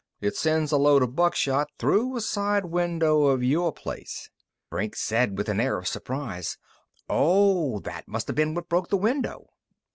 It 0.19 0.35
sends 0.35 0.71
a 0.71 0.77
load 0.77 1.03
of 1.03 1.15
buckshot 1.15 1.69
through 1.77 2.15
a 2.17 2.21
side 2.21 2.65
window 2.65 3.25
of 3.25 3.43
your 3.43 3.71
place." 3.71 4.31
Brink 4.71 4.95
said 4.95 5.37
with 5.37 5.47
an 5.47 5.59
air 5.59 5.77
of 5.77 5.87
surprise: 5.87 6.57
"Oh! 7.07 7.77
That 7.81 8.07
must 8.07 8.25
have 8.25 8.35
been 8.35 8.55
what 8.55 8.67
broke 8.67 8.89
the 8.89 8.97
window!" 8.97 9.51